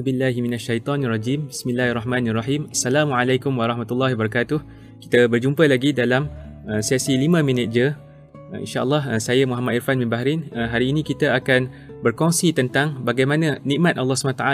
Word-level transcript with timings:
billahi 0.00 0.40
minasyaitonirrajim. 0.40 1.52
Bismillahirrahmanirrahim. 1.52 2.72
Assalamualaikum 2.72 3.52
warahmatullahi 3.52 4.16
wabarakatuh. 4.16 4.64
Kita 5.04 5.28
berjumpa 5.28 5.68
lagi 5.68 5.92
dalam 5.92 6.32
uh, 6.64 6.80
sesi 6.80 7.20
5 7.20 7.44
minit 7.44 7.68
je. 7.68 7.92
Uh, 7.92 8.64
InsyaAllah 8.64 9.12
uh, 9.12 9.20
saya 9.20 9.44
Muhammad 9.44 9.76
Irfan 9.76 10.00
bin 10.00 10.08
Bahrin. 10.08 10.48
Hari 10.56 10.96
ini 10.96 11.04
kita 11.04 11.36
akan 11.36 11.68
berkongsi 12.00 12.56
tentang 12.56 13.04
bagaimana 13.04 13.60
nikmat 13.68 14.00
Allah 14.00 14.16
SWT 14.16 14.48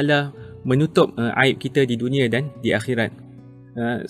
menutup 0.67 1.15
aib 1.15 1.63
kita 1.63 1.87
di 1.87 1.95
dunia 1.95 2.27
dan 2.27 2.51
di 2.59 2.75
akhirat. 2.75 3.15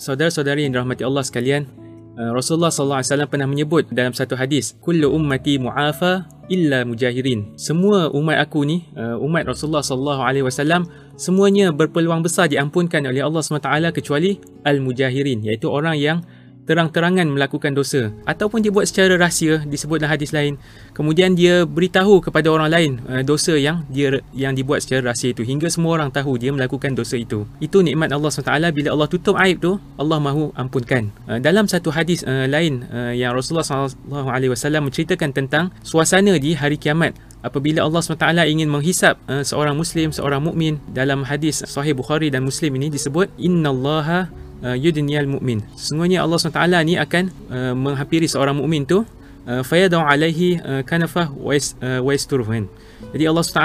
Saudara-saudari 0.01 0.65
yang 0.65 0.73
dirahmati 0.73 1.05
Allah 1.05 1.21
sekalian, 1.21 1.69
Rasulullah 2.17 2.73
SAW 2.73 3.29
pernah 3.29 3.45
menyebut 3.45 3.91
dalam 3.93 4.15
satu 4.15 4.33
hadis, 4.33 4.73
"Kullu 4.81 5.11
ummati 5.11 5.61
mu'afa 5.61 6.39
illa 6.49 6.83
mujahirin. 6.83 7.53
Semua 7.55 8.09
umat 8.11 8.41
aku 8.41 8.65
ni, 8.65 8.89
uh, 8.97 9.21
umat 9.21 9.45
Rasulullah 9.45 9.85
sallallahu 9.85 10.21
alaihi 10.25 10.43
wasallam 10.43 10.89
semuanya 11.15 11.69
berpeluang 11.69 12.25
besar 12.25 12.49
diampunkan 12.49 13.05
oleh 13.05 13.21
Allah 13.21 13.45
SWT 13.45 13.93
kecuali 13.93 14.41
al-mujahirin 14.65 15.45
iaitu 15.45 15.69
orang 15.69 15.95
yang 15.95 16.17
terang-terangan 16.69 17.25
melakukan 17.25 17.73
dosa 17.73 18.13
ataupun 18.29 18.61
dia 18.61 18.69
buat 18.69 18.85
secara 18.85 19.17
rahsia 19.17 19.65
disebut 19.65 20.05
dalam 20.05 20.13
hadis 20.13 20.29
lain. 20.29 20.61
Kemudian 20.93 21.33
dia 21.33 21.65
beritahu 21.65 22.21
kepada 22.21 22.45
orang 22.53 22.69
lain 22.69 22.91
uh, 23.09 23.25
dosa 23.25 23.57
yang 23.57 23.81
dia 23.89 24.21
yang 24.37 24.53
dibuat 24.53 24.85
secara 24.85 25.09
rahsia 25.09 25.33
itu. 25.33 25.41
Hingga 25.41 25.65
semua 25.73 25.97
orang 25.97 26.13
tahu 26.13 26.37
dia 26.37 26.53
melakukan 26.53 26.93
dosa 26.93 27.17
itu. 27.17 27.49
Itu 27.57 27.81
nikmat 27.81 28.13
Allah 28.13 28.29
SWT. 28.29 28.53
Bila 28.69 28.93
Allah 28.93 29.09
tutup 29.09 29.33
aib 29.41 29.57
tu 29.57 29.81
Allah 29.97 30.21
mahu 30.21 30.53
ampunkan. 30.53 31.09
Uh, 31.25 31.41
dalam 31.41 31.65
satu 31.65 31.89
hadis 31.89 32.21
uh, 32.21 32.45
lain 32.45 32.85
uh, 32.93 33.17
yang 33.17 33.33
Rasulullah 33.33 33.65
SAW 33.65 34.85
menceritakan 34.85 35.33
tentang 35.33 35.73
suasana 35.81 36.37
di 36.37 36.53
hari 36.53 36.77
kiamat. 36.77 37.17
Apabila 37.39 37.87
Allah 37.87 38.03
SWT 38.03 38.45
ingin 38.45 38.69
menghisap 38.69 39.17
uh, 39.25 39.41
seorang 39.41 39.73
muslim 39.73 40.11
seorang 40.11 40.43
mukmin 40.43 40.77
dalam 40.91 41.23
hadis 41.23 41.63
sahih 41.65 41.95
Bukhari 41.95 42.27
dan 42.27 42.43
Muslim 42.43 42.75
ini 42.75 42.91
disebut 42.91 43.31
innallaha 43.39 44.27
uh, 44.63 44.75
yudniyal 44.75 45.27
mu'min. 45.27 45.63
Sesungguhnya 45.75 46.23
Allah 46.23 46.37
SWT 46.39 46.61
ni 46.85 46.95
akan 46.99 47.23
uh, 47.51 47.73
menghampiri 47.75 48.27
seorang 48.27 48.57
mukmin 48.59 48.83
tu 48.87 49.03
uh, 49.47 49.61
fayadau 49.63 50.03
alaihi 50.03 50.59
uh, 50.61 50.81
kanafah 50.83 51.31
wa 51.31 51.55
Jadi 53.09 53.23
Allah 53.23 53.43
SWT 53.47 53.63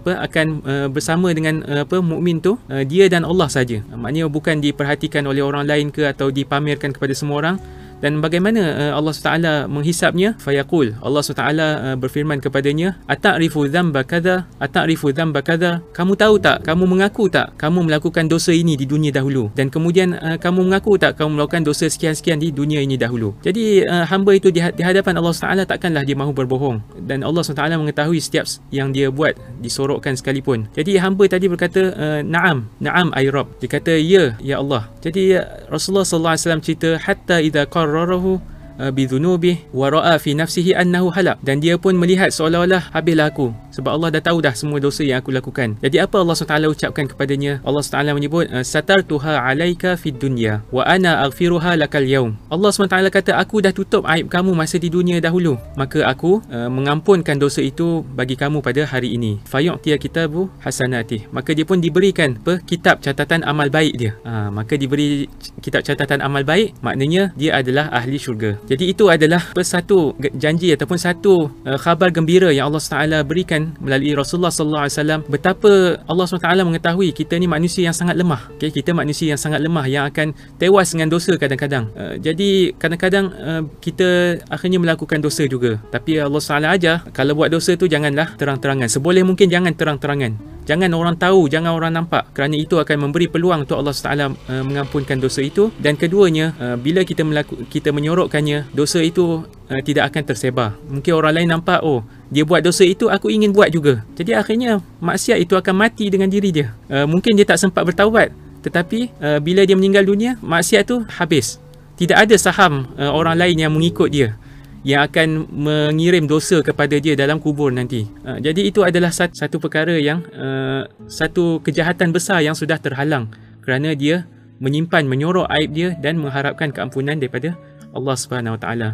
apa 0.00 0.12
akan 0.24 0.46
bersama 0.88 1.28
dengan 1.36 1.60
apa 1.84 2.00
mukmin 2.00 2.40
tu 2.40 2.56
dia 2.88 3.12
dan 3.12 3.28
Allah 3.28 3.46
saja. 3.52 3.84
Maknanya 3.92 4.32
bukan 4.32 4.56
diperhatikan 4.58 5.20
oleh 5.28 5.44
orang 5.44 5.68
lain 5.68 5.92
ke 5.92 6.08
atau 6.08 6.32
dipamerkan 6.32 6.90
kepada 6.96 7.12
semua 7.12 7.44
orang 7.44 7.56
dan 8.00 8.24
bagaimana 8.24 8.60
uh, 8.74 8.92
Allah 8.96 9.12
SWT 9.12 9.68
menghisapnya? 9.68 10.34
Fayaqul 10.40 10.96
Allah 11.04 11.20
SWT 11.20 11.44
uh, 11.44 11.96
berfirman 12.00 12.40
kepadanya 12.40 12.96
ata'rifu 13.04 13.68
dhanba 13.68 14.02
kadha 14.08 14.48
ata'rifu 14.56 15.12
dhanba 15.12 15.44
kadha 15.44 15.84
kamu 15.92 16.16
tahu 16.16 16.40
tak? 16.40 16.64
Kamu 16.64 16.88
mengaku 16.88 17.28
tak? 17.28 17.60
Kamu 17.60 17.84
melakukan 17.84 18.24
dosa 18.26 18.56
ini 18.56 18.74
di 18.74 18.88
dunia 18.88 19.12
dahulu. 19.12 19.52
Dan 19.52 19.68
kemudian 19.68 20.16
uh, 20.16 20.40
kamu 20.40 20.72
mengaku 20.72 20.96
tak 20.96 21.20
kamu 21.20 21.36
melakukan 21.36 21.62
dosa 21.68 21.86
sekian-sekian 21.92 22.40
di 22.40 22.48
dunia 22.50 22.80
ini 22.80 22.96
dahulu? 22.96 23.36
Jadi 23.44 23.84
uh, 23.84 24.08
hamba 24.08 24.32
itu 24.32 24.48
di, 24.48 24.64
di 24.64 24.82
hadapan 24.82 25.20
Allah 25.20 25.36
SWT 25.36 25.68
takkanlah 25.68 26.02
dia 26.02 26.16
mahu 26.16 26.32
berbohong. 26.32 26.80
Dan 27.04 27.20
Allah 27.20 27.44
SWT 27.44 27.60
mengetahui 27.76 28.18
setiap 28.18 28.48
yang 28.72 28.96
dia 28.96 29.12
buat 29.12 29.36
disorokkan 29.60 30.16
sekalipun. 30.16 30.72
Jadi 30.72 30.96
hamba 30.96 31.28
tadi 31.28 31.52
berkata 31.52 31.92
na'am 32.24 32.64
na'am 32.80 33.12
ay 33.12 33.28
rab 33.28 33.52
dia 33.60 33.68
kata 33.68 34.00
ya 34.00 34.32
ya 34.40 34.56
Allah. 34.64 34.88
Jadi 35.04 35.36
Rasulullah 35.68 36.08
SAW 36.08 36.64
cerita 36.64 36.96
hatta 36.96 37.44
idha 37.44 37.68
qar 37.68 37.89
qarrarahu 37.90 38.38
uh, 38.78 38.90
bi 38.94 39.10
dhunubih 39.10 39.66
wa 39.74 39.90
ra'a 39.90 40.14
fi 40.22 40.38
nafsihi 40.38 40.78
annahu 40.78 41.10
halak. 41.10 41.42
Dan 41.42 41.58
dia 41.58 41.74
pun 41.74 41.98
melihat 41.98 42.30
seolah-olah 42.30 42.94
habislah 42.94 43.34
aku 43.34 43.50
sebab 43.74 43.96
Allah 43.96 44.08
dah 44.18 44.22
tahu 44.22 44.38
dah 44.44 44.54
semua 44.54 44.78
dosa 44.78 45.02
yang 45.06 45.22
aku 45.22 45.32
lakukan. 45.34 45.78
Jadi 45.80 45.96
apa 46.02 46.20
Allah 46.20 46.36
SWT 46.36 46.54
ucapkan 46.70 47.06
kepadanya? 47.08 47.62
Allah 47.64 47.82
SWT 47.82 48.12
menyebut 48.12 48.46
uh, 48.50 48.64
satartuha 48.66 49.42
alaika 49.46 49.96
fid 49.96 50.18
dunya 50.18 50.62
wa 50.74 50.84
ana 50.84 51.24
aghfiruha 51.26 51.78
lakal 51.78 52.04
yaum. 52.04 52.36
Allah 52.50 52.70
SWT 52.70 52.96
kata 53.10 53.32
aku 53.38 53.62
dah 53.64 53.72
tutup 53.74 54.04
aib 54.06 54.28
kamu 54.28 54.52
masa 54.54 54.76
di 54.76 54.92
dunia 54.92 55.18
dahulu. 55.18 55.56
Maka 55.78 56.06
aku 56.06 56.42
uh, 56.50 56.68
mengampunkan 56.70 57.38
dosa 57.38 57.62
itu 57.62 58.02
bagi 58.14 58.34
kamu 58.34 58.60
pada 58.60 58.86
hari 58.86 59.14
ini. 59.16 59.40
Fayu'tiya 59.46 59.96
kitabu 59.96 60.50
hasanati. 60.62 61.30
Maka 61.30 61.54
dia 61.54 61.64
pun 61.64 61.78
diberikan 61.78 62.38
apa? 62.40 62.62
kitab 62.64 63.02
catatan 63.04 63.44
amal 63.44 63.68
baik 63.68 63.94
dia. 63.98 64.12
Ha, 64.24 64.48
maka 64.48 64.74
diberi 64.74 65.28
kitab 65.60 65.84
catatan 65.84 66.24
amal 66.24 66.42
baik 66.46 66.74
maknanya 66.80 67.30
dia 67.36 67.58
adalah 67.58 67.92
ahli 67.92 68.16
syurga. 68.16 68.56
Jadi 68.66 68.94
itu 68.94 69.06
adalah 69.06 69.42
satu 69.60 70.16
janji 70.34 70.72
ataupun 70.72 70.96
satu 70.96 71.52
uh, 71.68 71.78
khabar 71.78 72.08
gembira 72.14 72.48
yang 72.48 72.72
Allah 72.72 72.80
SWT 72.80 73.28
berikan 73.28 73.59
disebutkan 73.60 73.84
melalui 73.84 74.12
Rasulullah 74.16 74.52
sallallahu 74.52 74.84
alaihi 74.86 74.96
wasallam 74.96 75.20
betapa 75.28 75.72
Allah 76.08 76.24
SWT 76.24 76.48
mengetahui 76.64 77.08
kita 77.12 77.34
ni 77.36 77.46
manusia 77.46 77.82
yang 77.84 77.96
sangat 77.96 78.16
lemah. 78.16 78.48
Okay, 78.56 78.70
kita 78.72 78.96
manusia 78.96 79.32
yang 79.32 79.40
sangat 79.40 79.60
lemah 79.60 79.84
yang 79.86 80.04
akan 80.08 80.32
tewas 80.56 80.92
dengan 80.92 81.08
dosa 81.12 81.36
kadang-kadang. 81.36 81.90
Uh, 81.92 82.14
jadi 82.20 82.72
kadang-kadang 82.76 83.26
uh, 83.36 83.62
kita 83.80 84.40
akhirnya 84.48 84.78
melakukan 84.80 85.20
dosa 85.20 85.44
juga. 85.44 85.80
Tapi 85.92 86.20
Allah 86.20 86.40
SWT 86.40 86.66
ajar 86.66 86.96
kalau 87.12 87.36
buat 87.36 87.50
dosa 87.52 87.76
tu 87.76 87.86
janganlah 87.86 88.36
terang-terangan. 88.36 88.88
Seboleh 88.88 89.24
mungkin 89.24 89.50
jangan 89.50 89.72
terang-terangan. 89.76 90.59
Jangan 90.70 90.94
orang 90.94 91.18
tahu, 91.18 91.50
jangan 91.50 91.74
orang 91.74 91.98
nampak. 91.98 92.30
Kerana 92.30 92.54
itu 92.54 92.78
akan 92.78 93.10
memberi 93.10 93.26
peluang 93.26 93.66
untuk 93.66 93.82
Allah 93.82 93.90
SWT 93.90 94.06
uh, 94.06 94.62
mengampunkan 94.62 95.18
dosa 95.18 95.42
itu. 95.42 95.74
Dan 95.82 95.98
keduanya, 95.98 96.54
uh, 96.62 96.78
bila 96.78 97.02
kita 97.02 97.26
melaku, 97.26 97.66
kita 97.66 97.90
menyorokkannya, 97.90 98.70
dosa 98.70 99.02
itu 99.02 99.42
uh, 99.42 99.80
tidak 99.82 100.14
akan 100.14 100.22
tersebar. 100.22 100.78
Mungkin 100.86 101.10
orang 101.18 101.42
lain 101.42 101.50
nampak, 101.50 101.82
oh 101.82 102.06
dia 102.30 102.46
buat 102.46 102.62
dosa 102.62 102.86
itu 102.86 103.10
aku 103.10 103.26
ingin 103.28 103.50
buat 103.50 103.68
juga 103.74 104.06
jadi 104.14 104.38
akhirnya 104.38 104.78
maksiat 105.02 105.42
itu 105.42 105.58
akan 105.58 105.74
mati 105.74 106.06
dengan 106.08 106.30
diri 106.30 106.54
dia 106.54 106.70
uh, 106.86 107.04
mungkin 107.04 107.34
dia 107.34 107.42
tak 107.42 107.58
sempat 107.58 107.82
bertaubat 107.82 108.30
tetapi 108.62 109.10
uh, 109.18 109.38
bila 109.42 109.66
dia 109.66 109.74
meninggal 109.74 110.06
dunia 110.06 110.38
maksiat 110.38 110.86
tu 110.86 111.02
habis 111.10 111.58
tidak 111.98 112.22
ada 112.22 112.38
saham 112.38 112.86
uh, 112.94 113.10
orang 113.10 113.34
lain 113.34 113.66
yang 113.66 113.72
mengikut 113.74 114.08
dia 114.14 114.38
yang 114.80 115.04
akan 115.04 115.44
mengirim 115.52 116.24
dosa 116.24 116.64
kepada 116.64 116.96
dia 116.96 117.12
dalam 117.12 117.36
kubur 117.36 117.68
nanti. 117.68 118.08
Uh, 118.24 118.40
jadi 118.40 118.64
itu 118.64 118.80
adalah 118.80 119.12
satu, 119.12 119.36
satu 119.36 119.56
perkara 119.60 119.92
yang 120.00 120.24
uh, 120.32 120.88
satu 121.04 121.60
kejahatan 121.60 122.16
besar 122.16 122.40
yang 122.40 122.56
sudah 122.56 122.80
terhalang 122.80 123.28
kerana 123.60 123.92
dia 123.92 124.24
menyimpan 124.60 125.04
menyorok 125.04 125.48
aib 125.52 125.70
dia 125.72 125.88
dan 126.00 126.16
mengharapkan 126.16 126.72
keampunan 126.72 127.16
daripada 127.16 127.56
Allah 127.92 128.16
Subhanahu 128.16 128.56
Wa 128.56 128.60
Taala. 128.60 128.90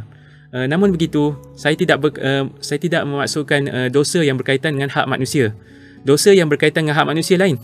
Uh, 0.50 0.66
namun 0.66 0.90
begitu, 0.90 1.38
saya 1.54 1.78
tidak 1.78 2.02
ber, 2.02 2.10
uh, 2.18 2.50
saya 2.58 2.78
tidak 2.82 3.06
memaksudkan 3.06 3.60
uh, 3.70 3.88
dosa 3.90 4.22
yang 4.26 4.38
berkaitan 4.38 4.74
dengan 4.74 4.90
hak 4.90 5.06
manusia. 5.06 5.54
Dosa 6.02 6.34
yang 6.34 6.50
berkaitan 6.50 6.86
dengan 6.86 6.98
hak 6.98 7.06
manusia 7.06 7.38
lain. 7.38 7.58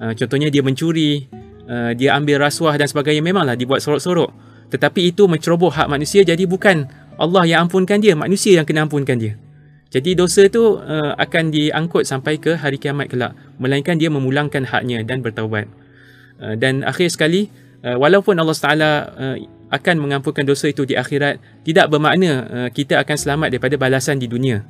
Uh, 0.00 0.12
contohnya 0.16 0.48
dia 0.48 0.64
mencuri, 0.64 1.28
uh, 1.68 1.92
dia 1.92 2.16
ambil 2.16 2.40
rasuah 2.48 2.76
dan 2.80 2.88
sebagainya 2.88 3.20
memanglah 3.20 3.56
dibuat 3.56 3.84
sorok-sorok. 3.84 4.32
Tetapi 4.68 5.12
itu 5.12 5.24
menceroboh 5.24 5.72
hak 5.72 5.88
manusia 5.88 6.20
jadi 6.24 6.44
bukan 6.44 7.07
Allah 7.18 7.42
yang 7.44 7.66
ampunkan 7.66 7.98
dia, 7.98 8.14
manusia 8.14 8.54
yang 8.54 8.66
kena 8.66 8.86
ampunkan 8.86 9.18
dia. 9.18 9.34
Jadi 9.88 10.14
dosa 10.14 10.44
itu 10.44 10.78
uh, 10.78 11.16
akan 11.16 11.50
diangkut 11.50 12.04
sampai 12.04 12.38
ke 12.38 12.54
hari 12.54 12.76
kiamat 12.78 13.08
kelak. 13.08 13.32
Melainkan 13.58 13.96
dia 13.96 14.12
memulangkan 14.12 14.68
haknya 14.68 15.02
dan 15.02 15.24
bertaubat. 15.24 15.66
Uh, 16.38 16.54
dan 16.54 16.86
akhir 16.86 17.10
sekali, 17.10 17.48
uh, 17.82 17.96
walaupun 17.96 18.36
Allah 18.36 18.54
Taala 18.54 18.90
uh, 19.16 19.36
akan 19.68 19.94
mengampunkan 20.00 20.44
dosa 20.44 20.68
itu 20.68 20.84
di 20.84 20.96
akhirat 20.96 21.40
tidak 21.64 21.88
bermakna 21.92 22.32
uh, 22.48 22.68
kita 22.72 23.00
akan 23.00 23.16
selamat 23.16 23.48
daripada 23.56 23.76
balasan 23.80 24.20
di 24.20 24.28
dunia. 24.28 24.64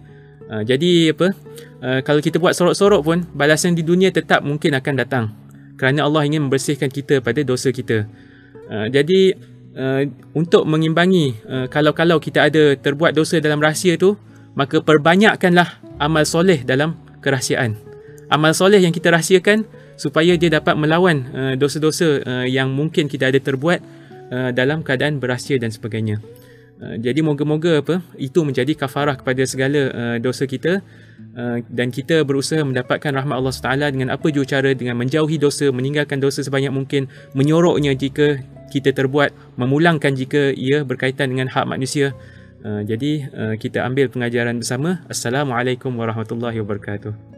Uh, 0.49 0.63
jadi 0.63 1.13
apa? 1.13 1.35
Uh, 1.83 2.01
kalau 2.07 2.23
kita 2.23 2.39
buat 2.39 2.55
sorok-sorok 2.55 3.03
pun 3.03 3.19
balasan 3.35 3.75
di 3.75 3.83
dunia 3.83 4.15
tetap 4.15 4.47
mungkin 4.47 4.73
akan 4.79 4.95
datang. 4.97 5.25
Kerana 5.79 6.07
Allah 6.07 6.27
ingin 6.27 6.47
membersihkan 6.47 6.91
kita 6.91 7.23
pada 7.23 7.43
dosa 7.43 7.75
kita. 7.75 8.07
Uh, 8.71 8.87
jadi 8.87 9.35
uh, 9.79 10.03
untuk 10.35 10.67
mengimbangi 10.67 11.39
uh, 11.47 11.67
kalau-kalau 11.71 12.19
kita 12.19 12.51
ada 12.51 12.75
terbuat 12.75 13.15
dosa 13.15 13.39
dalam 13.39 13.63
rahsia 13.63 13.95
tu, 13.95 14.19
maka 14.59 14.83
perbanyakkanlah 14.83 15.79
amal 16.03 16.27
soleh 16.27 16.67
dalam 16.67 16.99
kerahsiaan. 17.23 17.79
Amal 18.29 18.53
soleh 18.53 18.83
yang 18.83 18.93
kita 18.93 19.15
rahsiakan 19.15 19.65
supaya 19.95 20.35
dia 20.35 20.51
dapat 20.51 20.75
melawan 20.75 21.31
uh, 21.33 21.55
dosa-dosa 21.55 22.21
uh, 22.27 22.47
yang 22.51 22.75
mungkin 22.75 23.07
kita 23.07 23.31
ada 23.31 23.39
terbuat 23.39 23.81
Uh, 24.29 24.53
dalam 24.53 24.85
keadaan 24.85 25.17
berahsia 25.25 25.57
dan 25.57 25.73
sebagainya. 25.73 26.21
Uh, 26.85 27.01
jadi 27.01 27.25
moga-moga 27.25 27.81
apa 27.81 28.05
itu 28.21 28.45
menjadi 28.45 28.77
kafarah 28.77 29.17
kepada 29.17 29.41
segala 29.49 29.89
uh, 29.89 30.17
dosa 30.21 30.45
kita 30.45 30.85
uh, 30.85 30.85
dan 31.71 31.95
kita 31.95 32.27
berusaha 32.27 32.67
mendapatkan 32.67 33.15
rahmat 33.15 33.39
Allah 33.39 33.55
Taala 33.55 33.87
dengan 33.95 34.11
apa 34.11 34.27
jua 34.35 34.43
cara 34.43 34.75
dengan 34.75 34.99
menjauhi 34.99 35.39
dosa, 35.39 35.71
meninggalkan 35.71 36.19
dosa 36.19 36.43
sebanyak 36.43 36.75
mungkin, 36.75 37.07
menyoroknya 37.39 37.95
jika 37.95 38.43
kita 38.75 38.91
terbuat, 38.91 39.31
memulangkan 39.55 40.19
jika 40.19 40.51
ia 40.51 40.83
berkaitan 40.83 41.31
dengan 41.31 41.47
hak 41.47 41.65
manusia. 41.65 42.11
Uh, 42.67 42.83
jadi 42.83 43.31
uh, 43.31 43.55
kita 43.55 43.87
ambil 43.87 44.11
pengajaran 44.11 44.59
bersama. 44.59 45.07
Assalamualaikum 45.07 45.95
warahmatullahi 45.95 46.59
wabarakatuh. 46.59 47.38